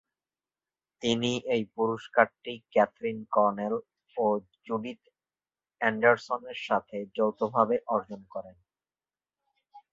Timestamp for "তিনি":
1.01-1.31